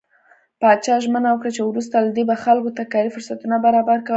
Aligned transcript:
پاچا 0.61 0.95
ژمنه 1.03 1.29
وکړه 1.31 1.51
چې 1.55 1.61
وروسته 1.63 1.95
له 2.05 2.09
دې 2.15 2.23
به 2.29 2.35
خلکو 2.43 2.69
ته 2.77 2.83
کاري 2.93 3.09
فرصتونه 3.15 3.55
برابر 3.65 3.97
کوم. 4.05 4.09